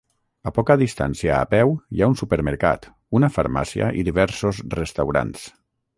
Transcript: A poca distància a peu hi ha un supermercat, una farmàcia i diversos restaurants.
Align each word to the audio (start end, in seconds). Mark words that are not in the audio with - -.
A 0.51 0.53
poca 0.53 0.75
distància 0.81 1.35
a 1.39 1.43
peu 1.51 1.75
hi 1.97 2.01
ha 2.05 2.09
un 2.13 2.17
supermercat, 2.21 2.89
una 3.19 3.29
farmàcia 3.37 3.93
i 4.03 4.07
diversos 4.11 4.67
restaurants. 4.81 5.49